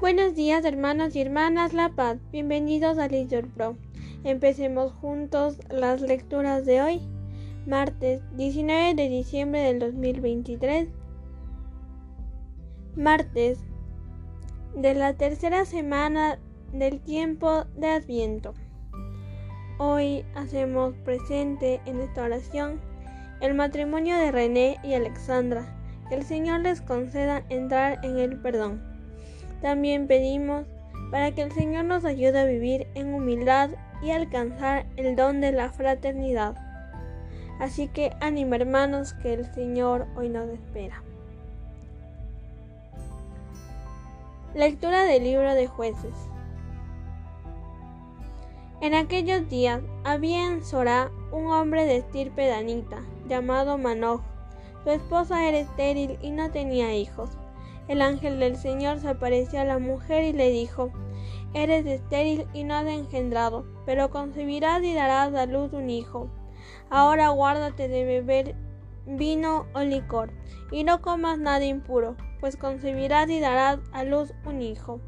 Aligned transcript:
Buenos 0.00 0.34
días 0.34 0.64
hermanos 0.64 1.16
y 1.16 1.20
hermanas 1.20 1.72
La 1.72 1.88
Paz, 1.88 2.18
bienvenidos 2.30 2.98
a 2.98 3.08
Litur 3.08 3.48
Pro. 3.48 3.76
Empecemos 4.22 4.92
juntos 4.92 5.58
las 5.70 6.00
lecturas 6.00 6.66
de 6.66 6.82
hoy, 6.82 7.00
martes 7.66 8.20
19 8.36 8.94
de 8.94 9.08
diciembre 9.08 9.60
del 9.60 9.78
2023. 9.78 10.88
Martes 12.96 13.58
de 14.74 14.94
la 14.94 15.14
tercera 15.14 15.64
semana 15.64 16.38
del 16.72 17.00
tiempo 17.00 17.64
de 17.76 17.88
Adviento. 17.88 18.54
Hoy 19.78 20.24
hacemos 20.34 20.94
presente 21.04 21.80
en 21.86 22.00
esta 22.00 22.24
oración 22.24 22.80
el 23.40 23.54
matrimonio 23.54 24.16
de 24.16 24.30
René 24.32 24.78
y 24.82 24.94
Alexandra, 24.94 25.66
que 26.08 26.16
el 26.16 26.24
Señor 26.24 26.60
les 26.60 26.80
conceda 26.80 27.42
entrar 27.48 27.98
en 28.02 28.18
el 28.18 28.36
perdón. 28.38 28.82
También 29.62 30.06
pedimos 30.06 30.66
para 31.10 31.32
que 31.32 31.42
el 31.42 31.52
Señor 31.52 31.84
nos 31.84 32.04
ayude 32.04 32.40
a 32.40 32.44
vivir 32.44 32.86
en 32.94 33.14
humildad 33.14 33.70
y 34.02 34.10
alcanzar 34.10 34.86
el 34.96 35.16
don 35.16 35.40
de 35.40 35.52
la 35.52 35.70
fraternidad. 35.70 36.56
Así 37.60 37.88
que 37.88 38.12
ánimo 38.20 38.54
hermanos 38.54 39.14
que 39.14 39.32
el 39.32 39.52
Señor 39.54 40.06
hoy 40.16 40.28
nos 40.28 40.48
espera. 40.48 41.02
Lectura 44.54 45.04
del 45.04 45.24
libro 45.24 45.54
de 45.54 45.66
jueces. 45.66 46.14
En 48.80 48.94
aquellos 48.94 49.48
días 49.48 49.80
había 50.04 50.46
en 50.46 50.64
Sorá 50.64 51.10
un 51.32 51.46
hombre 51.46 51.86
de 51.86 51.96
estirpe 51.96 52.46
danita, 52.46 52.98
llamado 53.26 53.78
Manoj. 53.78 54.20
Su 54.84 54.90
esposa 54.90 55.48
era 55.48 55.58
estéril 55.58 56.18
y 56.20 56.30
no 56.30 56.50
tenía 56.50 56.94
hijos. 56.94 57.30
El 57.88 58.02
ángel 58.02 58.38
del 58.38 58.56
Señor 58.56 59.00
se 59.00 59.08
apareció 59.08 59.60
a 59.60 59.64
la 59.64 59.78
mujer 59.78 60.24
y 60.24 60.34
le 60.34 60.50
dijo, 60.50 60.92
Eres 61.54 61.86
estéril 61.86 62.46
y 62.52 62.64
no 62.64 62.74
has 62.74 62.86
engendrado, 62.86 63.64
pero 63.86 64.10
concebirás 64.10 64.82
y 64.82 64.92
darás 64.92 65.34
a 65.34 65.46
luz 65.46 65.72
un 65.72 65.88
hijo. 65.88 66.28
Ahora 66.90 67.28
guárdate 67.30 67.88
de 67.88 68.04
beber 68.04 68.56
vino 69.06 69.66
o 69.74 69.80
licor, 69.80 70.32
y 70.70 70.84
no 70.84 71.00
comas 71.00 71.38
nada 71.38 71.64
impuro, 71.64 72.16
pues 72.40 72.56
concebirás 72.56 73.30
y 73.30 73.40
darás 73.40 73.78
a 73.92 74.04
luz 74.04 74.34
un 74.44 74.60
hijo. 74.60 75.00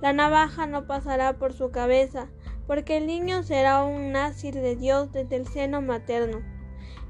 La 0.00 0.12
navaja 0.12 0.66
no 0.66 0.86
pasará 0.86 1.34
por 1.34 1.52
su 1.52 1.70
cabeza, 1.70 2.28
porque 2.66 2.96
el 2.96 3.06
niño 3.06 3.42
será 3.42 3.84
un 3.84 4.12
nacir 4.12 4.54
de 4.54 4.76
Dios 4.76 5.12
desde 5.12 5.36
el 5.36 5.46
seno 5.46 5.82
materno. 5.82 6.51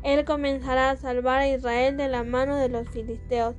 Él 0.03 0.25
comenzará 0.25 0.91
a 0.91 0.97
salvar 0.97 1.41
a 1.41 1.49
Israel 1.49 1.97
de 1.97 2.09
la 2.09 2.25
mano 2.25 2.57
de 2.57 2.69
los 2.69 2.89
filisteos. 2.89 3.55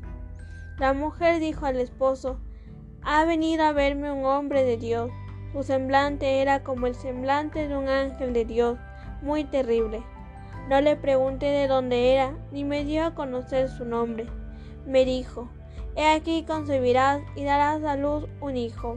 La 0.78 0.94
mujer 0.94 1.40
dijo 1.40 1.66
al 1.66 1.80
esposo, 1.80 2.40
Ha 3.04 3.24
venido 3.26 3.64
a 3.64 3.72
verme 3.72 4.12
un 4.12 4.26
hombre 4.26 4.64
de 4.64 4.78
Dios. 4.78 5.12
Su 5.54 5.64
semblante 5.64 6.42
era 6.42 6.64
como 6.64 6.88
el 6.88 6.96
semblante 6.96 7.68
de 7.68 7.78
un 7.78 7.88
ángel 7.88 8.34
de 8.34 8.44
Dios, 8.44 8.78
muy 9.22 9.44
terrible. 9.46 10.04
No 10.70 10.82
le 10.82 10.96
pregunté 10.96 11.46
de 11.46 11.68
dónde 11.68 12.14
era, 12.14 12.34
ni 12.52 12.64
me 12.64 12.84
dio 12.84 13.06
a 13.06 13.16
conocer 13.16 13.70
su 13.70 13.86
nombre. 13.86 14.26
Me 14.86 15.06
dijo, 15.06 15.50
He 15.96 16.08
aquí 16.08 16.44
concebirás 16.44 17.22
y 17.36 17.44
darás 17.44 17.84
a 17.84 17.96
luz 17.96 18.26
un 18.42 18.58
hijo. 18.58 18.96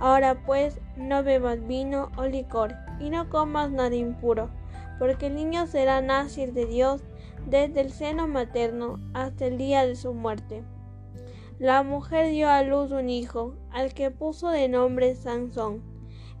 Ahora 0.00 0.42
pues 0.44 0.80
no 0.96 1.22
bebas 1.22 1.66
vino 1.66 2.10
o 2.16 2.24
licor, 2.24 2.74
y 3.00 3.10
no 3.10 3.28
comas 3.30 3.70
nada 3.70 3.96
impuro, 3.96 4.50
porque 4.98 5.26
el 5.26 5.34
niño 5.34 5.66
será 5.66 6.00
nacir 6.00 6.52
de 6.52 6.66
Dios 6.66 7.02
desde 7.46 7.80
el 7.80 7.92
seno 7.92 8.26
materno 8.26 8.98
hasta 9.14 9.46
el 9.46 9.58
día 9.58 9.86
de 9.86 9.96
su 9.96 10.12
muerte. 10.14 10.62
La 11.58 11.82
mujer 11.82 12.30
dio 12.30 12.48
a 12.48 12.62
luz 12.62 12.92
un 12.92 13.10
hijo, 13.10 13.54
al 13.72 13.92
que 13.92 14.10
puso 14.10 14.48
de 14.48 14.68
nombre 14.68 15.14
Sansón. 15.16 15.82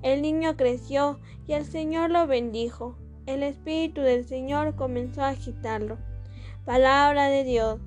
El 0.02 0.22
niño 0.22 0.56
creció 0.56 1.18
y 1.46 1.54
el 1.54 1.64
Señor 1.64 2.10
lo 2.10 2.26
bendijo. 2.26 2.96
El 3.26 3.42
Espíritu 3.42 4.00
del 4.00 4.26
Señor 4.26 4.76
comenzó 4.76 5.22
a 5.22 5.30
agitarlo. 5.30 5.98
Palabra 6.64 7.28
de 7.28 7.42
Dios. 7.42 7.80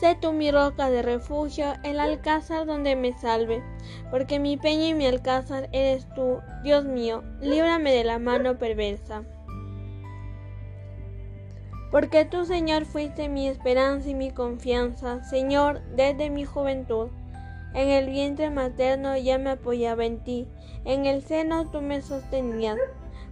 Sé 0.00 0.14
tú 0.14 0.32
mi 0.32 0.52
roca 0.52 0.90
de 0.90 1.02
refugio, 1.02 1.74
el 1.82 1.98
alcázar 1.98 2.66
donde 2.66 2.94
me 2.94 3.12
salve, 3.12 3.64
porque 4.12 4.38
mi 4.38 4.56
peña 4.56 4.86
y 4.86 4.94
mi 4.94 5.06
alcázar 5.06 5.68
eres 5.72 6.06
tú, 6.14 6.38
Dios 6.62 6.84
mío, 6.84 7.24
líbrame 7.40 7.92
de 7.92 8.04
la 8.04 8.20
mano 8.20 8.58
perversa. 8.58 9.24
Porque 11.90 12.24
tú, 12.24 12.44
Señor, 12.44 12.84
fuiste 12.84 13.28
mi 13.28 13.48
esperanza 13.48 14.10
y 14.10 14.14
mi 14.14 14.30
confianza, 14.30 15.24
Señor, 15.24 15.80
desde 15.96 16.30
mi 16.30 16.44
juventud. 16.44 17.08
En 17.74 17.88
el 17.88 18.08
vientre 18.08 18.50
materno 18.50 19.16
ya 19.16 19.36
me 19.38 19.50
apoyaba 19.50 20.04
en 20.04 20.22
ti, 20.22 20.46
en 20.84 21.06
el 21.06 21.22
seno 21.22 21.70
tú 21.70 21.80
me 21.80 22.02
sostenías. 22.02 22.78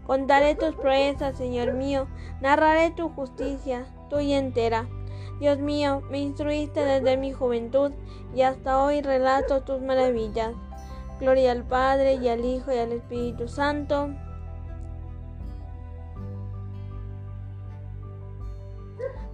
Contaré 0.05 0.57
tus 0.57 0.75
proezas, 0.75 1.37
Señor 1.37 1.75
mío, 1.75 2.09
narraré 2.41 2.91
tu 2.91 3.09
justicia, 3.09 3.87
tuya 4.11 4.39
entera. 4.39 4.89
Dios 5.39 5.59
mío, 5.59 6.03
me 6.11 6.21
instruiste 6.21 6.85
desde 6.85 7.17
mi 7.17 7.33
juventud 7.33 7.93
y 8.35 8.43
hasta 8.43 8.83
hoy 8.83 9.03
relato 9.03 9.63
tus 9.63 9.83
maravillas. 9.83 10.55
Gloria 11.21 11.53
al 11.53 11.65
Padre 11.65 12.15
y 12.15 12.29
al 12.29 12.45
Hijo 12.45 12.73
y 12.73 12.79
al 12.79 12.93
Espíritu 12.93 13.49
Santo. 13.49 14.11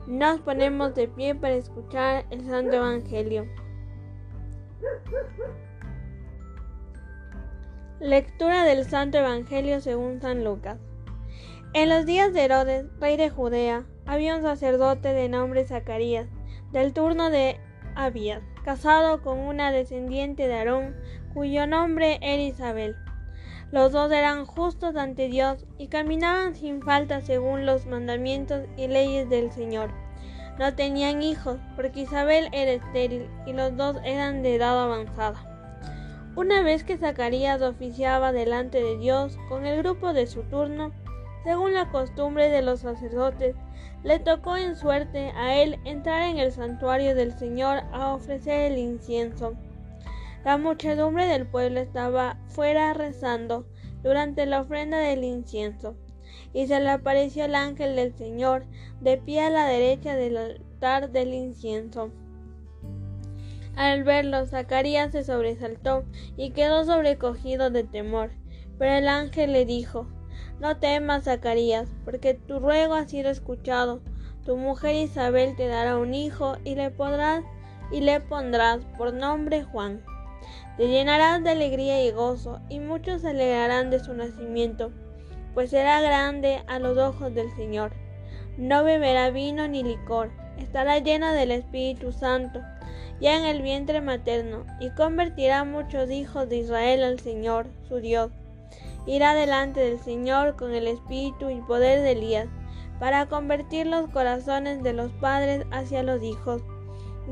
Nos 0.06 0.40
ponemos 0.40 0.94
de 0.94 1.08
pie 1.08 1.34
para 1.34 1.54
escuchar 1.54 2.26
el 2.30 2.46
Santo 2.46 2.76
Evangelio. 2.76 3.46
Lectura 8.00 8.64
del 8.64 8.84
Santo 8.84 9.18
Evangelio 9.18 9.80
según 9.80 10.20
San 10.20 10.42
Lucas. 10.42 10.78
En 11.72 11.88
los 11.88 12.04
días 12.04 12.32
de 12.32 12.44
Herodes, 12.44 12.86
rey 12.98 13.16
de 13.16 13.30
Judea, 13.30 13.86
había 14.06 14.36
un 14.36 14.42
sacerdote 14.42 15.12
de 15.12 15.28
nombre 15.28 15.64
Zacarías, 15.64 16.28
del 16.72 16.92
turno 16.92 17.30
de 17.30 17.58
Abías, 17.94 18.42
casado 18.64 19.22
con 19.22 19.38
una 19.38 19.70
descendiente 19.70 20.48
de 20.48 20.54
Aarón, 20.54 20.96
cuyo 21.34 21.66
nombre 21.66 22.18
era 22.22 22.42
Isabel. 22.42 22.96
Los 23.70 23.92
dos 23.92 24.12
eran 24.12 24.44
justos 24.44 24.96
ante 24.96 25.28
Dios 25.28 25.64
y 25.78 25.88
caminaban 25.88 26.54
sin 26.54 26.82
falta 26.82 27.22
según 27.22 27.64
los 27.64 27.86
mandamientos 27.86 28.66
y 28.76 28.86
leyes 28.86 29.30
del 29.30 29.50
Señor. 29.50 29.90
No 30.58 30.74
tenían 30.74 31.22
hijos, 31.22 31.58
porque 31.74 32.00
Isabel 32.00 32.48
era 32.52 32.72
estéril 32.72 33.28
y 33.46 33.54
los 33.54 33.74
dos 33.76 33.96
eran 34.04 34.42
de 34.42 34.56
edad 34.56 34.82
avanzada. 34.82 35.48
Una 36.36 36.62
vez 36.62 36.84
que 36.84 36.98
Zacarías 36.98 37.62
oficiaba 37.62 38.32
delante 38.32 38.82
de 38.82 38.98
Dios 38.98 39.38
con 39.48 39.66
el 39.66 39.82
grupo 39.82 40.12
de 40.12 40.26
su 40.26 40.42
turno, 40.42 40.92
según 41.44 41.74
la 41.74 41.90
costumbre 41.90 42.48
de 42.48 42.62
los 42.62 42.80
sacerdotes, 42.80 43.56
le 44.04 44.18
tocó 44.18 44.56
en 44.56 44.76
suerte 44.76 45.32
a 45.36 45.56
él 45.56 45.78
entrar 45.84 46.22
en 46.22 46.38
el 46.38 46.52
santuario 46.52 47.14
del 47.14 47.36
Señor 47.38 47.82
a 47.92 48.14
ofrecer 48.14 48.72
el 48.72 48.78
incienso. 48.78 49.54
La 50.44 50.58
muchedumbre 50.58 51.26
del 51.26 51.46
pueblo 51.46 51.80
estaba 51.80 52.36
fuera 52.48 52.92
rezando 52.94 53.66
durante 54.02 54.46
la 54.46 54.60
ofrenda 54.60 54.98
del 54.98 55.24
incienso, 55.24 55.94
y 56.52 56.66
se 56.66 56.80
le 56.80 56.90
apareció 56.90 57.44
el 57.44 57.54
ángel 57.54 57.96
del 57.96 58.14
Señor 58.16 58.64
de 59.00 59.18
pie 59.18 59.42
a 59.42 59.50
la 59.50 59.66
derecha 59.66 60.16
del 60.16 60.36
altar 60.36 61.10
del 61.10 61.32
incienso. 61.34 62.10
Al 63.76 64.04
verlo, 64.04 64.44
Zacarías 64.46 65.12
se 65.12 65.24
sobresaltó 65.24 66.04
y 66.36 66.50
quedó 66.50 66.84
sobrecogido 66.84 67.70
de 67.70 67.84
temor, 67.84 68.32
pero 68.78 68.92
el 68.92 69.08
ángel 69.08 69.52
le 69.52 69.64
dijo, 69.64 70.08
no 70.62 70.76
temas, 70.76 71.24
Zacarías, 71.24 71.88
porque 72.04 72.34
tu 72.34 72.60
ruego 72.60 72.94
ha 72.94 73.08
sido 73.08 73.30
escuchado. 73.30 74.00
Tu 74.46 74.56
mujer 74.56 74.94
Isabel 74.94 75.56
te 75.56 75.66
dará 75.66 75.98
un 75.98 76.14
hijo 76.14 76.56
y 76.64 76.76
le 76.76 76.90
podrás 76.90 77.42
y 77.90 78.00
le 78.00 78.20
pondrás 78.20 78.84
por 78.96 79.12
nombre 79.12 79.64
Juan. 79.64 80.04
Te 80.76 80.86
llenarás 80.86 81.42
de 81.42 81.50
alegría 81.50 82.04
y 82.04 82.12
gozo, 82.12 82.60
y 82.68 82.78
muchos 82.78 83.22
se 83.22 83.30
alegrarán 83.30 83.90
de 83.90 83.98
su 83.98 84.14
nacimiento, 84.14 84.92
pues 85.52 85.70
será 85.70 86.00
grande 86.00 86.62
a 86.68 86.78
los 86.78 86.96
ojos 86.96 87.34
del 87.34 87.50
Señor. 87.56 87.92
No 88.56 88.84
beberá 88.84 89.30
vino 89.30 89.66
ni 89.66 89.82
licor, 89.82 90.30
estará 90.58 91.00
lleno 91.00 91.32
del 91.32 91.50
Espíritu 91.50 92.12
Santo, 92.12 92.60
ya 93.20 93.36
en 93.36 93.46
el 93.46 93.62
vientre 93.62 94.00
materno, 94.00 94.64
y 94.78 94.90
convertirá 94.90 95.64
muchos 95.64 96.08
hijos 96.08 96.48
de 96.48 96.58
Israel 96.58 97.02
al 97.02 97.18
Señor, 97.18 97.66
su 97.88 97.96
Dios 97.96 98.30
irá 99.06 99.34
delante 99.34 99.80
del 99.80 99.98
Señor 99.98 100.56
con 100.56 100.74
el 100.74 100.86
espíritu 100.86 101.50
y 101.50 101.60
poder 101.62 102.02
de 102.02 102.12
Elías, 102.12 102.48
para 102.98 103.26
convertir 103.26 103.86
los 103.86 104.08
corazones 104.10 104.82
de 104.82 104.92
los 104.92 105.10
padres 105.12 105.66
hacia 105.70 106.02
los 106.02 106.22
hijos, 106.22 106.62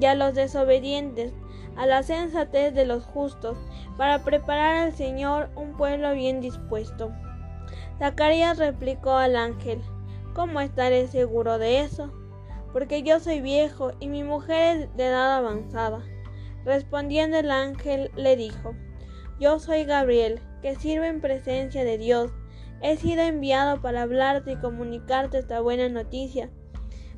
y 0.00 0.04
a 0.04 0.14
los 0.14 0.34
desobedientes, 0.34 1.32
a 1.76 1.86
la 1.86 2.02
sensatez 2.02 2.74
de 2.74 2.84
los 2.84 3.04
justos, 3.04 3.56
para 3.96 4.22
preparar 4.24 4.76
al 4.76 4.92
Señor 4.92 5.50
un 5.56 5.76
pueblo 5.76 6.12
bien 6.14 6.40
dispuesto. 6.40 7.12
Zacarías 7.98 8.58
replicó 8.58 9.12
al 9.12 9.36
ángel, 9.36 9.80
¿cómo 10.34 10.60
estaré 10.60 11.06
seguro 11.06 11.58
de 11.58 11.80
eso? 11.80 12.10
Porque 12.72 13.02
yo 13.02 13.20
soy 13.20 13.40
viejo 13.40 13.92
y 14.00 14.08
mi 14.08 14.24
mujer 14.24 14.78
es 14.78 14.96
de 14.96 15.06
edad 15.06 15.36
avanzada. 15.36 16.02
Respondiendo 16.64 17.36
el 17.38 17.50
ángel 17.50 18.10
le 18.16 18.36
dijo, 18.36 18.74
Yo 19.38 19.58
soy 19.58 19.84
Gabriel, 19.84 20.40
que 20.62 20.76
sirve 20.76 21.08
en 21.08 21.20
presencia 21.20 21.84
de 21.84 21.98
Dios. 21.98 22.32
He 22.82 22.96
sido 22.96 23.22
enviado 23.22 23.80
para 23.80 24.02
hablarte 24.02 24.52
y 24.52 24.56
comunicarte 24.56 25.38
esta 25.38 25.60
buena 25.60 25.88
noticia. 25.88 26.50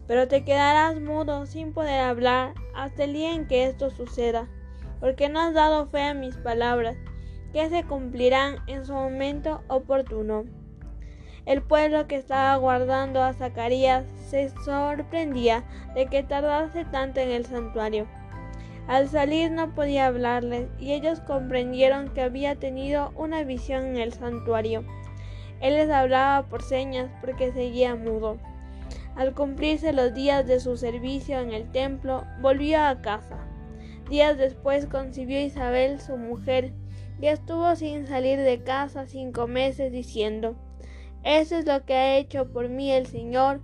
Pero 0.06 0.28
te 0.28 0.44
quedarás 0.44 1.00
mudo 1.00 1.46
sin 1.46 1.72
poder 1.72 2.00
hablar 2.00 2.54
hasta 2.74 3.04
el 3.04 3.12
día 3.12 3.34
en 3.34 3.46
que 3.46 3.66
esto 3.66 3.90
suceda, 3.90 4.48
porque 5.00 5.28
no 5.28 5.40
has 5.40 5.54
dado 5.54 5.86
fe 5.86 6.02
a 6.02 6.14
mis 6.14 6.36
palabras, 6.36 6.96
que 7.52 7.68
se 7.68 7.84
cumplirán 7.84 8.56
en 8.66 8.84
su 8.84 8.92
momento 8.92 9.62
oportuno. 9.68 10.44
El 11.44 11.62
pueblo 11.62 12.06
que 12.06 12.16
estaba 12.16 12.54
guardando 12.56 13.22
a 13.22 13.32
Zacarías 13.32 14.04
se 14.28 14.50
sorprendía 14.64 15.64
de 15.94 16.06
que 16.06 16.22
tardase 16.22 16.84
tanto 16.84 17.20
en 17.20 17.30
el 17.30 17.46
santuario. 17.46 18.06
Al 18.88 19.08
salir 19.08 19.50
no 19.50 19.74
podía 19.74 20.06
hablarles 20.06 20.68
y 20.78 20.92
ellos 20.92 21.20
comprendieron 21.20 22.08
que 22.08 22.22
había 22.22 22.56
tenido 22.56 23.12
una 23.16 23.44
visión 23.44 23.84
en 23.84 23.96
el 23.96 24.12
santuario. 24.12 24.84
Él 25.60 25.74
les 25.74 25.90
hablaba 25.90 26.48
por 26.48 26.62
señas 26.62 27.10
porque 27.20 27.52
seguía 27.52 27.94
mudo. 27.94 28.38
Al 29.14 29.34
cumplirse 29.34 29.92
los 29.92 30.12
días 30.14 30.46
de 30.46 30.58
su 30.58 30.76
servicio 30.76 31.38
en 31.38 31.52
el 31.52 31.70
templo, 31.70 32.24
volvió 32.40 32.80
a 32.80 33.00
casa. 33.00 33.38
Días 34.10 34.36
después 34.36 34.86
concibió 34.86 35.40
Isabel, 35.40 36.00
su 36.00 36.16
mujer, 36.16 36.72
y 37.20 37.28
estuvo 37.28 37.76
sin 37.76 38.06
salir 38.06 38.38
de 38.40 38.62
casa 38.64 39.06
cinco 39.06 39.46
meses 39.46 39.92
diciendo, 39.92 40.56
Eso 41.22 41.56
es 41.56 41.66
lo 41.66 41.84
que 41.84 41.94
ha 41.94 42.16
hecho 42.16 42.50
por 42.52 42.68
mí 42.68 42.90
el 42.90 43.06
Señor, 43.06 43.60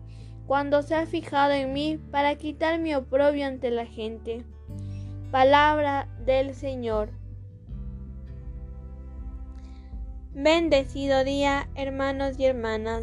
cuando 0.47 0.83
se 0.83 0.95
ha 0.95 1.07
fijado 1.07 1.53
en 1.53 1.73
mí 1.73 1.99
para 2.13 2.37
quitar 2.37 2.79
mi 2.79 2.95
oprobio 2.95 3.47
ante 3.47 3.71
la 3.71 3.85
gente. 3.85 4.45
Palabra 5.31 6.09
del 6.25 6.55
Señor. 6.55 7.11
Bendecido 10.33 11.23
día, 11.23 11.69
hermanos 11.75 12.39
y 12.39 12.47
hermanas. 12.47 13.03